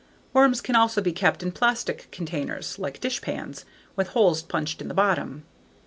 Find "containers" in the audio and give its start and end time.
2.09-2.79